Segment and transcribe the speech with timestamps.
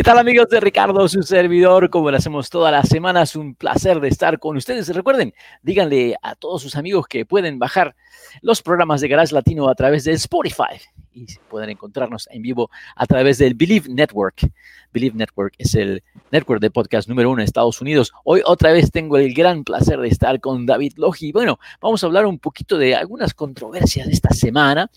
[0.00, 1.90] ¿Qué tal amigos de Ricardo, su servidor?
[1.90, 4.88] Como lo hacemos todas las semanas, un placer de estar con ustedes.
[4.88, 7.94] Recuerden, díganle a todos sus amigos que pueden bajar
[8.40, 10.80] los programas de Garage Latino a través de Spotify
[11.12, 14.50] y pueden encontrarnos en vivo a través del Believe Network.
[14.90, 18.10] Believe Network es el network de podcast número uno en Estados Unidos.
[18.24, 21.30] Hoy otra vez tengo el gran placer de estar con David Logi.
[21.30, 24.90] Bueno, vamos a hablar un poquito de algunas controversias de esta semana.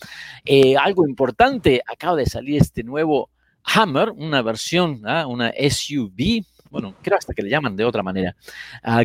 [0.46, 3.33] Eh, algo importante, acaba de salir este nuevo
[3.64, 5.28] Hammer, una versión, ¿ah?
[5.28, 8.36] una SUV, bueno, creo hasta que le llaman de otra manera,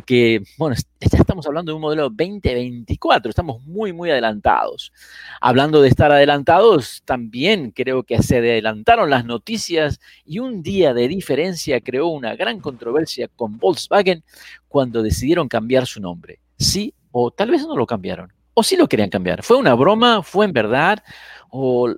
[0.06, 4.90] que, bueno, ya estamos hablando de un modelo 2024, estamos muy, muy adelantados.
[5.38, 11.08] Hablando de estar adelantados, también creo que se adelantaron las noticias y un día de
[11.08, 14.24] diferencia creó una gran controversia con Volkswagen
[14.66, 16.40] cuando decidieron cambiar su nombre.
[16.56, 19.42] Sí, o tal vez no lo cambiaron, o sí lo querían cambiar.
[19.42, 20.22] ¿Fue una broma?
[20.22, 20.98] ¿Fue en verdad?
[21.50, 21.94] o,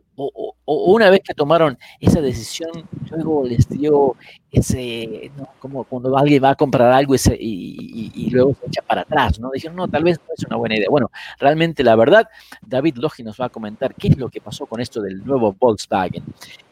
[0.66, 2.70] una vez que tomaron esa decisión,
[3.10, 4.14] luego les dio
[4.52, 9.40] ese, como cuando alguien va a comprar algo ese, y, luego se echa para atrás,
[9.40, 9.50] ¿no?
[9.50, 10.86] Dijeron, no, tal vez no es una buena idea.
[10.88, 12.28] Bueno, realmente la verdad,
[12.62, 15.56] David Logi nos va a comentar qué es lo que pasó con esto del nuevo
[15.58, 16.22] Volkswagen.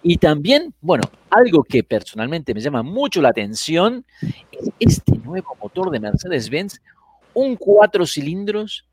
[0.03, 4.05] Y también, bueno, algo que personalmente me llama mucho la atención
[4.51, 6.81] es este nuevo motor de Mercedes-Benz
[7.39, 8.85] un cuatro cilindros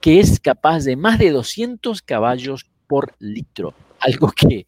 [0.00, 4.66] que es capaz de más de 200 caballos por litro, algo que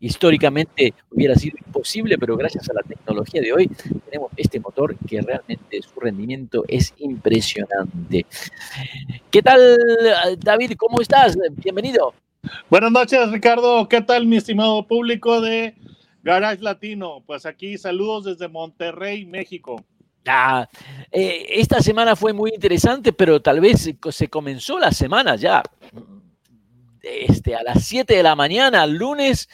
[0.00, 3.70] históricamente hubiera sido imposible, pero gracias a la tecnología de hoy
[4.04, 8.26] tenemos este motor que realmente su rendimiento es impresionante.
[9.30, 9.78] ¿Qué tal,
[10.40, 10.72] David?
[10.76, 11.38] ¿Cómo estás?
[11.56, 12.12] Bienvenido.
[12.68, 13.88] Buenas noches, Ricardo.
[13.88, 15.74] ¿Qué tal, mi estimado público de
[16.24, 17.22] Garage Latino?
[17.24, 19.82] Pues aquí saludos desde Monterrey, México.
[21.10, 25.62] Eh, esta semana fue muy interesante, pero tal vez se comenzó la semana ya
[27.04, 29.48] este, a las 7 de la mañana, lunes,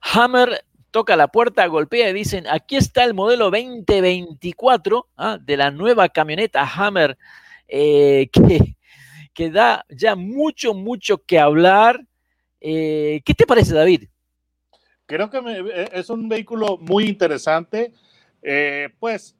[0.00, 5.38] Hammer toca la puerta, golpea y dicen, aquí está el modelo 2024 ¿ah?
[5.40, 7.18] de la nueva camioneta Hammer
[7.66, 8.28] eh,
[9.34, 12.00] que, da ya mucho, mucho que hablar.
[12.60, 14.04] Eh, ¿Qué te parece, David?
[15.06, 17.92] Creo que eh, es un vehículo muy interesante.
[19.00, 19.36] pues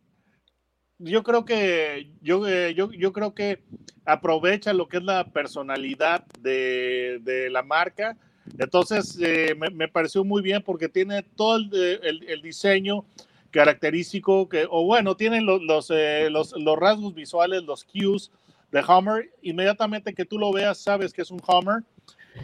[0.99, 3.63] yo creo que yo, eh, yo, yo, creo que
[4.05, 8.17] aprovecha lo que es la personalidad de, de la marca.
[8.59, 13.07] Entonces eh, me, pareció muy bien porque tiene todo el, el diseño
[13.51, 18.31] característico que, o bueno, tiene los, eh, los, los, rasgos visuales, los cues
[18.71, 19.31] de Hummer.
[19.43, 21.83] Inmediatamente que tú lo veas, sabes que es un Hummer.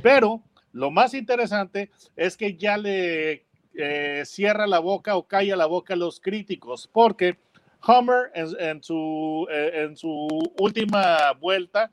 [0.02, 3.44] Pero lo más interesante es que ya le
[4.24, 7.36] cierra la boca o calla la boca a los críticos, porque
[7.86, 11.90] Hummer en, su, eh, en su última vuelta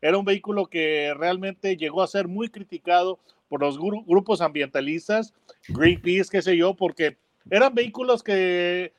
[0.00, 3.18] era un vehículo que realmente llegó a ser muy criticado
[3.48, 5.34] por los grupos ambientalistas,
[5.68, 7.16] Greenpeace, qué sé yo, porque
[7.50, 8.92] eran vehículos que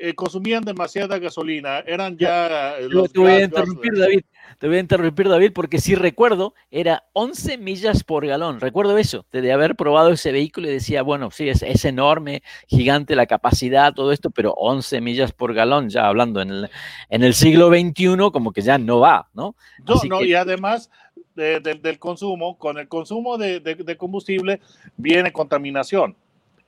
[0.00, 2.76] eh, consumían demasiada gasolina, eran ya...
[2.88, 4.20] Los te voy a interrumpir, David,
[4.58, 9.26] te voy a interrumpir, David, porque si recuerdo, era 11 millas por galón, recuerdo eso,
[9.32, 13.92] de haber probado ese vehículo y decía, bueno, sí, es, es enorme, gigante la capacidad,
[13.92, 16.70] todo esto, pero 11 millas por galón, ya hablando en el,
[17.10, 19.56] en el siglo XXI, como que ya no va, ¿no?
[19.84, 20.90] No, no, y además...
[21.34, 24.60] del consumo, con el consumo de, de combustible
[24.96, 26.16] viene contaminación.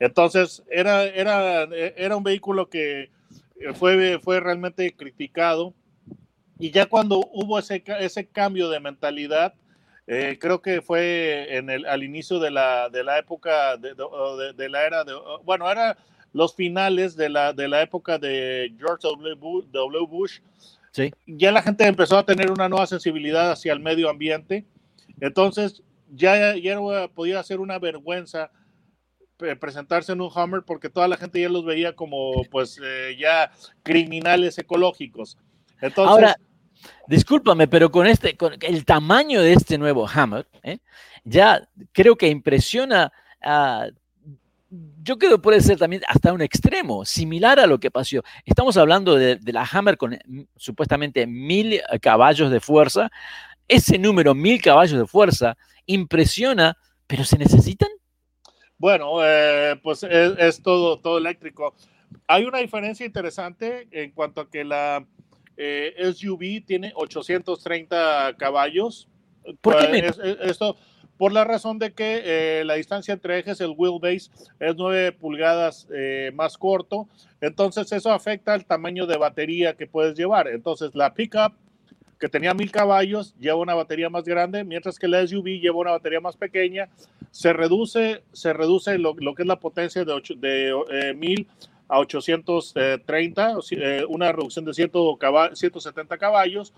[0.01, 3.11] Entonces, era, era, era un vehículo que eh,
[3.75, 5.75] fue, fue realmente criticado.
[6.59, 9.55] Y ya cuando hubo ese, ese cambio de mentalidad,
[10.07, 13.95] eh, creo que fue en el, al inicio de la, de la época, de,
[14.57, 15.13] de, la era de,
[15.45, 15.97] bueno, era
[16.33, 20.07] los finales de la, de la época de George W.
[20.07, 20.41] Bush.
[20.93, 21.13] Sí.
[21.27, 24.67] Ya la gente empezó a tener una nueva sensibilidad hacia el medio ambiente.
[25.21, 25.83] Entonces,
[26.13, 26.79] ya, ya
[27.15, 28.51] podía ser una vergüenza
[29.59, 33.51] presentarse en un Hummer porque toda la gente ya los veía como pues eh, ya
[33.83, 35.39] criminales ecológicos.
[35.81, 36.37] Entonces, Ahora,
[37.07, 40.79] discúlpame, pero con este, con el tamaño de este nuevo Hammer, ¿eh?
[41.25, 43.89] ya creo que impresiona a
[45.03, 48.23] yo creo que puede ser también hasta un extremo, similar a lo que pasó.
[48.45, 53.11] Estamos hablando de, de, la Hammer con mm, supuestamente mil caballos de fuerza.
[53.67, 55.57] Ese número, mil caballos de fuerza,
[55.87, 56.77] impresiona,
[57.07, 57.89] pero ¿se necesitan?
[58.81, 61.75] Bueno, eh, pues es, todo, todo eléctrico.
[62.27, 65.07] Hay una diferencia interesante en cuanto a que la,
[65.59, 69.07] eh, SUV tiene 830 caballos.
[69.61, 70.19] ¿Por qué menos?
[70.19, 70.77] es- es- esto
[71.19, 75.87] por la razón de que eh, la distancia entre ejes, el wheelbase, es 9 pulgadas
[75.95, 77.07] eh, más corto.
[77.43, 80.49] Entonces eso afecta el tamaño de batería que puedes llevar.
[80.49, 81.53] Entonces la pickup
[82.19, 85.91] que tenía mil caballos lleva una batería más grande, mientras que la SUV lleva una
[85.91, 86.89] batería más pequeña.
[87.31, 91.47] Se reduce, se reduce lo, lo que es la potencia de, de eh, 1000
[91.89, 96.73] a 830, o si- eh, una reducción de 100 caba- 170 caballos,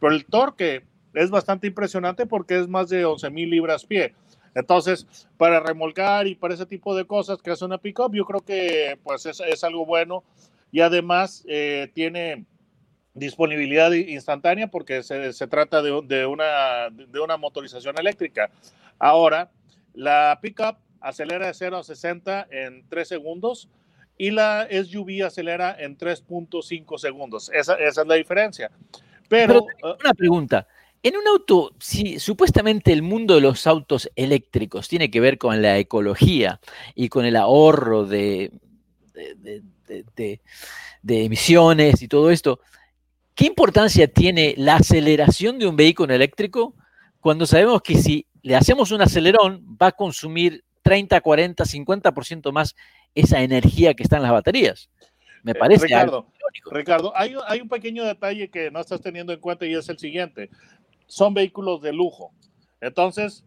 [0.00, 0.84] pero el torque
[1.14, 4.14] es bastante impresionante porque es más de 11 mil libras pie.
[4.54, 5.06] Entonces,
[5.36, 8.98] para remolcar y para ese tipo de cosas que hace una pickup, yo creo que
[9.04, 10.24] pues es, es algo bueno
[10.72, 12.44] y además eh, tiene
[13.14, 18.50] disponibilidad instantánea porque se, se trata de, de una, de una motorización eléctrica.
[18.98, 19.50] Ahora,
[19.98, 23.68] la pickup acelera de 0 a 60 en 3 segundos
[24.16, 27.50] y la SUV acelera en 3.5 segundos.
[27.52, 28.70] Esa, esa es la diferencia.
[29.28, 30.66] Pero, Pero Una pregunta.
[31.02, 35.62] En un auto, si supuestamente el mundo de los autos eléctricos tiene que ver con
[35.62, 36.60] la ecología
[36.94, 38.50] y con el ahorro de,
[39.14, 40.40] de- de- de- de-
[41.02, 42.60] de emisiones y todo esto,
[43.34, 46.74] ¿qué importancia tiene la aceleración de un vehículo eléctrico
[47.20, 52.74] cuando sabemos que si le hacemos un acelerón va a consumir 30, 40, 50% más
[53.14, 54.90] esa energía que está en las baterías?
[55.42, 56.70] Me Eh, parece Ricardo, algo irónico.
[56.70, 59.98] Ricardo, hay, hay un pequeño detalle que no estás teniendo en cuenta y es el
[59.98, 60.50] siguiente.
[61.06, 62.32] Son vehículos de lujo.
[62.80, 63.44] Entonces,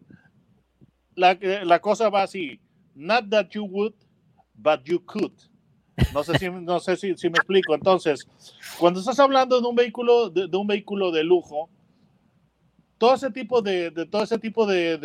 [1.14, 2.60] la, la cosa va así.
[2.94, 3.94] Not that you would,
[4.54, 5.32] but you could.
[6.12, 7.74] No sé si, no sé si, si me explico.
[7.74, 8.26] Entonces,
[8.78, 11.68] cuando estás hablando de un vehículo de, de un vehículo de lujo,
[13.02, 14.96] todo ese tipo de, de todo ese tipo de,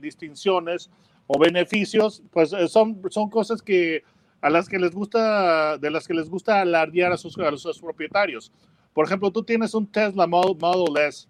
[0.00, 0.88] distinciones
[1.26, 4.04] o beneficios, pues eh, son, son cosas que
[4.40, 7.80] a las que les gusta, de las que les gusta alardear a sus, a sus
[7.80, 8.52] propietarios.
[8.94, 11.26] Por ejemplo, tú tienes un Tesla Model, Model S,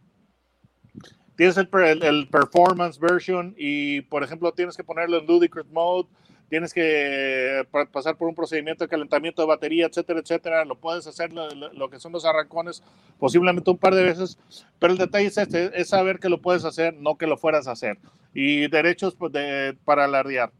[1.35, 6.09] tienes el, el- el performance version y, por ejemplo, tienes que ponerlo en ludicrous mode,
[6.49, 10.65] tienes que eh, pa- pasar por un procedimiento de calentamiento de batería, etcétera, etcétera.
[10.65, 12.83] Lo puedes hacer lo, lo- que son los arrancones
[13.19, 14.39] posiblemente un par de veces,
[14.79, 17.67] pero el detalle es este, es saber que lo puedes hacer, no que lo fueras
[17.67, 17.99] a hacer.
[18.35, 20.53] Y derechos pues, de- para alardear.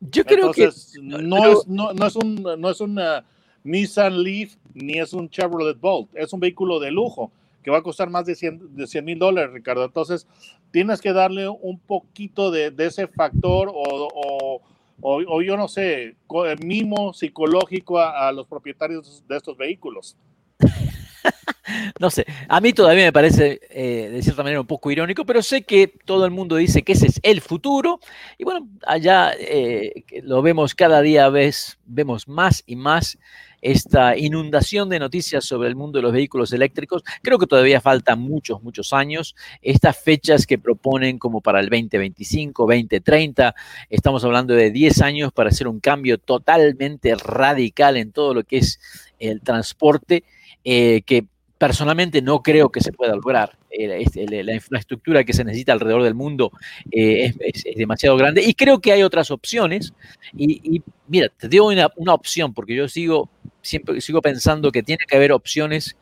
[0.00, 3.24] Yo creo Entonces, que no, es, no, no es un no es una
[3.64, 7.32] Nissan Leaf ni es un Chevrolet Bolt, es un vehículo de lujo
[7.64, 9.84] que va a costar más de 100 de 100 mil dólares, Ricardo.
[9.84, 10.28] Entonces,
[10.70, 14.62] tienes que darle un poquito de, de ese factor o, o,
[15.00, 20.16] o- yo no sé, eh, mimo psicológico a, los propietarios de estos vehículos.
[22.00, 25.42] No sé, a mí todavía me parece eh, de cierta manera un poco irónico, pero
[25.42, 28.00] sé que todo el mundo dice que ese es el futuro
[28.38, 33.18] y bueno, allá eh, lo vemos cada día, vemos más y más
[33.60, 37.02] esta inundación de noticias sobre el mundo de los vehículos eléctricos.
[37.22, 39.34] Creo que todavía faltan muchos, muchos años.
[39.62, 43.54] Estas fechas que proponen como para el 2025, 2030,
[43.90, 48.58] estamos hablando de 10 años para hacer un cambio totalmente radical en todo lo que
[48.58, 48.80] es
[49.18, 50.24] el transporte,
[50.64, 51.26] eh, que
[51.58, 53.58] personalmente no creo que se pueda lograr.
[53.70, 56.52] La infraestructura que se necesita alrededor del mundo
[56.90, 59.92] eh, es, demasiado grande y creo que hay otras opciones.
[60.36, 63.28] Y, y mira, te digo una, una opción, porque yo sigo,
[63.62, 65.96] siempre sigo pensando que tiene que haber opciones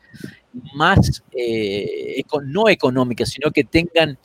[0.73, 4.17] más, eh, no económicas, sino que tengan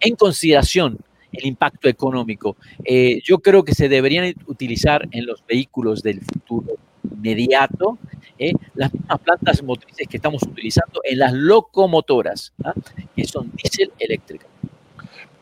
[0.00, 0.98] en consideración
[1.32, 2.56] el impacto económico.
[2.84, 6.74] Eh, yo creo que se deberían utilizar en los vehículos del futuro
[7.10, 7.98] inmediato
[8.38, 12.72] eh, las mismas plantas motrices que estamos utilizando en las locomotoras, ¿ah?
[13.14, 14.48] que son diésel eléctricas.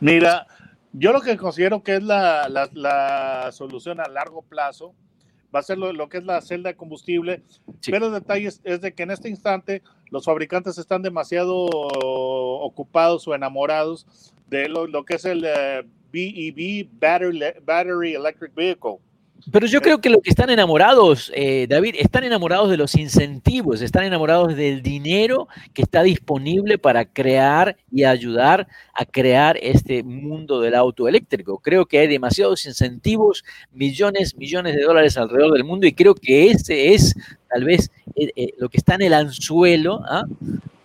[0.00, 0.46] Mira,
[0.92, 4.94] yo lo que considero que es la, la- la solución a largo plazo
[5.56, 7.42] va a ser lo, lo que es la celda de combustible,
[7.80, 7.90] Sí.
[7.90, 11.56] pero el detalle es, es de que en este instante los fabricantes están demasiado
[12.60, 14.06] ocupados o enamorados
[14.48, 15.82] de lo, lo que es el eh,
[16.12, 18.98] BEV, Battery, Battery Electric Vehicle.
[19.52, 23.80] Pero yo creo que lo que están enamorados, eh, David, están enamorados de los incentivos,
[23.80, 30.60] están enamorados del dinero que está disponible para crear y ayudar a crear este mundo
[30.60, 31.58] del auto eléctrico.
[31.58, 36.50] Creo que hay demasiados incentivos, millones, millones de dólares alrededor del mundo y creo que
[36.50, 37.14] ese es
[37.48, 40.24] tal vez eh, eh, lo que está en el anzuelo ¿ah?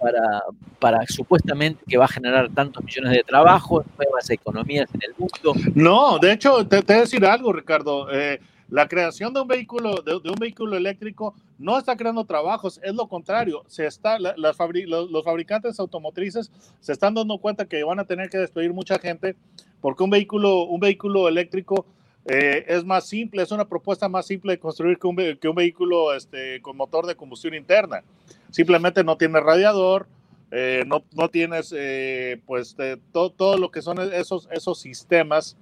[0.01, 0.43] Para,
[0.79, 5.71] para supuestamente que va a generar tantos millones de trabajos, nuevas economías en el mundo.
[5.75, 8.07] No, de hecho, te, te voy decir algo, Ricardo.
[8.11, 8.39] Eh,
[8.69, 13.07] la creación de un vehículo, de, un vehículo eléctrico no está creando trabajos, es lo
[13.07, 13.63] contrario.
[13.67, 18.37] Se está, los, los fabricantes automotrices se están dando cuenta que van a tener que
[18.37, 19.35] despedir mucha gente
[19.81, 21.85] porque un vehículo, un vehículo eléctrico
[22.25, 25.55] eh, es más simple, es una propuesta más simple de construir que un, que un
[25.55, 28.03] vehículo este, con motor de combustión interna.
[28.51, 30.07] Simplemente no tiene radiador,
[30.51, 32.75] eh, no, no, tienes eh, pues
[33.11, 35.57] todo, todo lo que son esos, esos sistemas,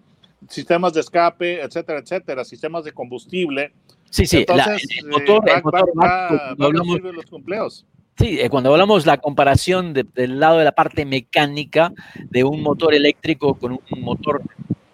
[0.50, 3.72] sistemas de escape, etcétera, etcétera, sistemas de combustible.
[4.10, 7.86] Sí, sí, Entonces, la, el motor, eh, el motor va- va- va- hablamos- los empleos.
[8.18, 11.94] Sí, eh, cuando hablamos la comparación de- del lado de la parte mecánica
[12.30, 14.42] de un motor eléctrico con un motor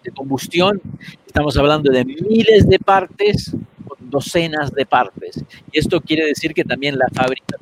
[0.04, 0.80] de combustión,
[1.26, 3.56] estamos hablando de miles de partes
[3.98, 5.42] docenas de partes.
[5.72, 7.08] Y esto quiere decir que también la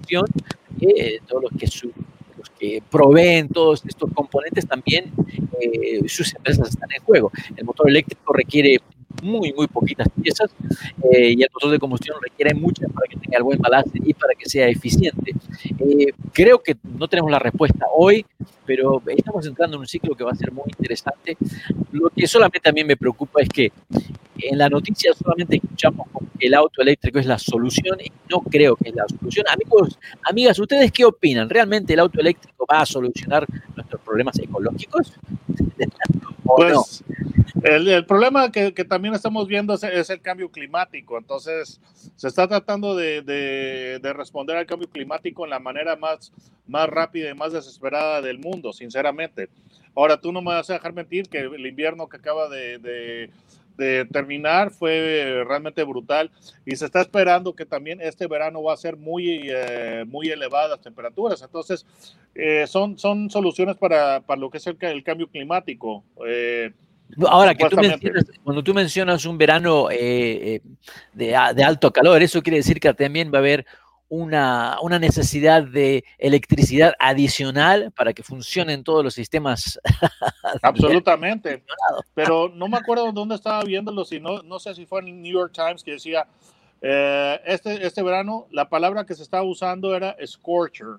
[0.04, 0.24] fabricación,
[0.80, 1.92] eh, todos los que, su-
[2.38, 5.12] los que proveen todos estos componentes, también
[5.60, 7.30] eh, sus empresas están en juego.
[7.56, 8.78] El motor eléctrico requiere
[9.22, 10.50] muy, muy poquitas piezas
[11.10, 14.12] eh, y el motor de combustión requiere muchas para que tenga el buen balance y
[14.12, 15.32] para que sea eficiente.
[15.78, 18.26] Eh, creo que no tenemos la respuesta hoy,
[18.66, 21.36] pero estamos entrando en un ciclo que va a ser muy interesante.
[21.92, 23.72] Lo que solamente a mí me preocupa es que
[24.48, 26.06] en la noticia solamente escuchamos
[26.38, 29.46] que el auto eléctrico es la solución y no creo que es la solución.
[29.48, 31.48] Amigos, amigas, ¿ustedes qué opinan?
[31.48, 33.46] ¿Realmente el auto eléctrico va a solucionar
[33.76, 35.12] nuestros problemas ecológicos?
[36.44, 37.04] Pues
[37.62, 41.16] el, el problema que, que también estamos viendo es, es el cambio climático.
[41.18, 41.80] Entonces,
[42.16, 46.32] se está tratando de, de- de responder al cambio climático en la manera más,
[46.66, 49.48] más rápida y más desesperada del mundo, sinceramente.
[49.96, 53.30] Ahora, tú no me vas a dejar mentir que el invierno que acaba de, de-
[53.76, 56.30] de terminar fue realmente brutal
[56.64, 60.80] y se está esperando que también este verano va a ser muy, eh, muy elevadas
[60.80, 61.42] temperaturas.
[61.42, 61.84] Entonces,
[62.34, 66.04] eh, son, son soluciones para, para lo que es el, ca- el cambio climático.
[66.26, 66.70] Eh,
[67.28, 69.98] Ahora, que tú mencionas, cuando tú mencionas un verano eh,
[70.54, 70.60] eh,
[71.12, 73.66] de, de alto calor, eso quiere decir que también va a haber
[74.08, 79.80] una, una necesidad de electricidad adicional para que funcionen todos los sistemas.
[80.62, 81.64] Absolutamente.
[82.14, 85.22] Pero no me acuerdo dónde estaba viéndolo, si no, no sé si fue en el
[85.22, 86.26] New York Times que decía,
[86.82, 90.98] eh, este, este verano la palabra que se estaba usando era scorcher.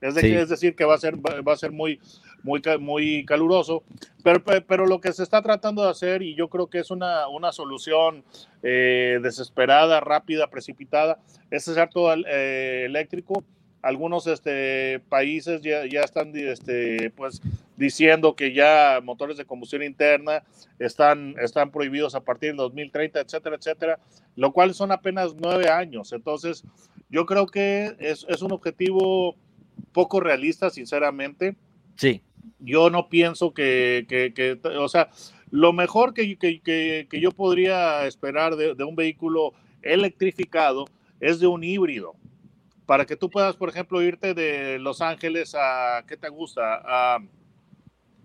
[0.00, 0.34] Es, de- Sí.
[0.34, 2.00] es decir, que va a ser, va va a ser muy,
[2.42, 3.82] muy, muy caluroso.
[4.22, 6.90] Pero, pe- pero lo que se está tratando de hacer, y yo creo que es
[6.90, 8.24] una, una solución
[8.62, 11.18] eh, desesperada, rápida, precipitada,
[11.50, 13.44] es hacer todo eh, eléctrico.
[13.82, 17.42] Algunos este, países ya, ya están este, pues,
[17.76, 20.44] diciendo que ya motores de combustión interna
[20.78, 23.98] están, están prohibidos a partir del 2030, etcétera, etcétera,
[24.36, 26.12] lo cual son apenas nueve años.
[26.12, 26.62] Entonces,
[27.10, 29.34] yo creo que es, es un objetivo
[29.92, 31.56] poco realista, sinceramente.
[31.96, 32.22] Sí,
[32.58, 34.06] Yo no pienso que,
[34.78, 35.10] o sea,
[35.50, 40.86] lo mejor que, que- yo podría esperar de, de un vehículo electrificado
[41.20, 42.14] es de un híbrido.
[42.86, 46.82] Para que tú puedas, por ejemplo, irte de Los Ángeles a, ¿qué te gusta?
[46.84, 47.18] A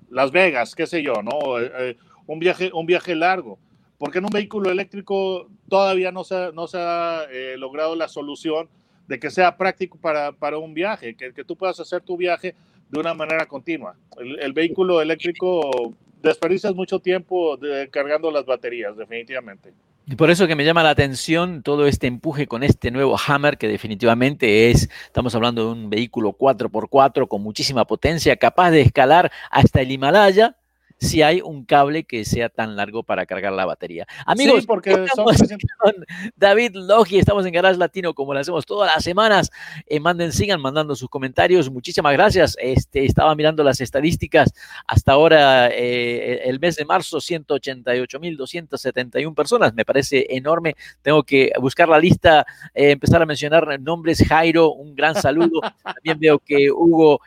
[0.09, 1.59] Las Vegas, qué sé yo, ¿no?
[1.59, 3.59] Eh, eh, un, viaje, un viaje largo.
[3.97, 8.07] Porque en un vehículo eléctrico todavía no se, ha- no se ha eh, logrado la
[8.07, 8.69] solución
[9.07, 12.55] de que sea práctico para, para un viaje, que, que tú puedas hacer tu viaje
[12.89, 13.96] de una manera continua.
[14.17, 17.58] El, el vehículo eléctrico desperdicias mucho tiempo
[17.91, 19.74] cargando las baterías, definitivamente.
[20.06, 23.58] y por eso que me llama la atención todo este empuje con este nuevo Hammer,
[23.58, 29.32] que definitivamente es, estamos hablando de un vehículo 4x4 con muchísima potencia, capaz de escalar
[29.51, 30.56] hasta el Himalaya
[31.00, 34.06] si hay un cable que sea tan largo para cargar la batería.
[34.25, 35.94] Amigos, sí, porque son estamos 300 con
[36.36, 39.51] David Logi, estamos en Garage Latino como lo hacemos todas las semanas.
[39.86, 41.70] Eh, manden, sigan mandando sus comentarios.
[41.70, 42.56] Muchísimas gracias.
[42.60, 44.54] Este, estaba mirando las estadísticas.
[44.88, 49.74] Hasta ahora, eh, el mes de marzo, 188.271 personas.
[49.74, 50.75] Me parece enorme.
[51.01, 54.24] Tengo que buscar la lista, eh, empezar a mencionar nombres.
[54.27, 55.62] Jairo, un gran saludo.
[55.84, 57.22] También veo que Hugo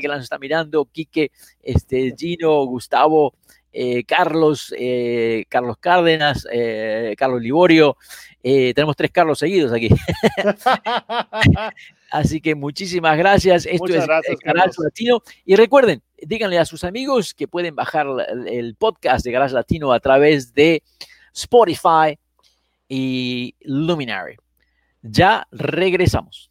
[0.00, 1.30] que nos está mirando, Quique,
[1.64, 3.34] este, Gino, Gustavo,
[3.72, 7.96] eh, Carlos, eh, Carlos Cárdenas, eh, Carlos Liborio.
[8.40, 9.88] Tenemos tres Carlos seguidos aquí.
[12.10, 13.66] Así que muchísimas gracias.
[13.66, 14.70] Esto Muchas es gracias, Garage.
[14.78, 15.22] Latino.
[15.44, 19.92] Y recuerden, díganle a sus amigos que pueden bajar el, el podcast de Garage Latino
[19.92, 20.84] a través de
[21.32, 22.16] Spotify
[22.88, 24.36] y Luminary.
[25.02, 26.50] Ya regresamos.